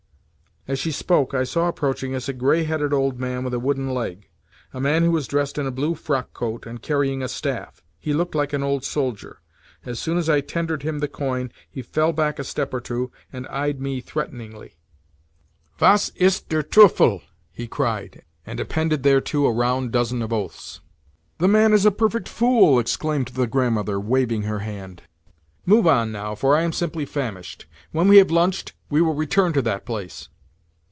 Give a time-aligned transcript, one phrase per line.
[0.67, 3.89] As she spoke I saw approaching us a grey headed old man with a wooden
[3.95, 7.81] leg—a man who was dressed in a blue frockcoat and carrying a staff.
[7.99, 9.39] He looked like an old soldier.
[9.87, 13.11] As soon as I tendered him the coin he fell back a step or two,
[13.33, 14.75] and eyed me threateningly.
[15.79, 20.79] "Was ist der Teufel!" he cried, and appended thereto a round dozen of oaths.
[21.39, 25.01] "The man is a perfect fool!" exclaimed the Grandmother, waving her hand.
[25.65, 27.65] "Move on now, for I am simply famished.
[27.91, 30.29] When we have lunched we will return to that place."